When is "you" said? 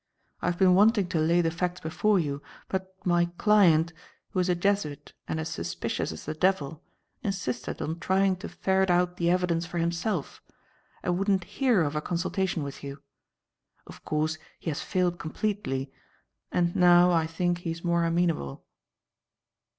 2.19-2.41, 12.83-13.03